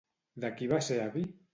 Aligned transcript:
De 0.45 0.51
qui 0.61 0.71
va 0.73 0.81
ser 0.89 1.01
avi? 1.05 1.27